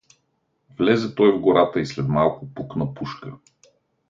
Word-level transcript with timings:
Влезе 0.79 1.15
той 1.15 1.35
в 1.35 1.39
гората 1.39 1.79
и 1.79 1.85
след 1.85 2.07
малко 2.07 2.45
пукна 2.53 2.93
пушка. 2.93 3.33